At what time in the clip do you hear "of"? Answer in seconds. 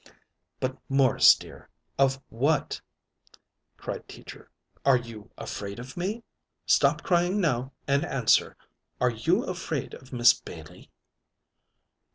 1.99-2.19, 5.77-5.95, 9.93-10.11